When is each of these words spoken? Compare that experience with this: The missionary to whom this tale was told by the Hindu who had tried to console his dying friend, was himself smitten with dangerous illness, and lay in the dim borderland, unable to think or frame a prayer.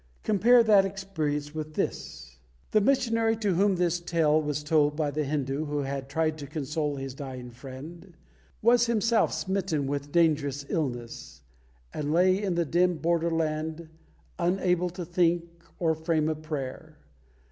Compare 0.23 0.63
that 0.63 0.83
experience 0.83 1.53
with 1.53 1.75
this: 1.75 2.39
The 2.71 2.81
missionary 2.81 3.35
to 3.37 3.53
whom 3.53 3.75
this 3.75 3.99
tale 3.99 4.41
was 4.41 4.63
told 4.63 4.95
by 4.95 5.11
the 5.11 5.23
Hindu 5.23 5.65
who 5.65 5.81
had 5.83 6.09
tried 6.09 6.39
to 6.39 6.47
console 6.47 6.95
his 6.95 7.13
dying 7.13 7.51
friend, 7.51 8.17
was 8.63 8.87
himself 8.87 9.31
smitten 9.31 9.85
with 9.85 10.11
dangerous 10.11 10.65
illness, 10.69 11.43
and 11.93 12.11
lay 12.11 12.41
in 12.41 12.55
the 12.55 12.65
dim 12.65 12.97
borderland, 12.97 13.89
unable 14.39 14.89
to 14.89 15.05
think 15.05 15.43
or 15.77 15.93
frame 15.93 16.29
a 16.29 16.33
prayer. 16.35 16.97